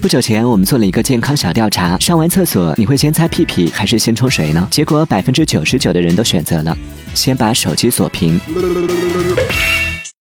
[0.00, 4.66] 不久前我们做了一个健康小调查上完厕所你会先擦屁屁还是先冲水呢？
[4.70, 6.74] 结果百分之九十九的人都选择了
[7.12, 8.40] 先把手机锁屏。